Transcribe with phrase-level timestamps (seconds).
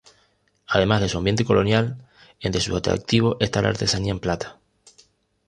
[0.65, 1.95] Además de su ambiente colonial,
[2.39, 4.57] entre sus atractivos está la artesanía en plata.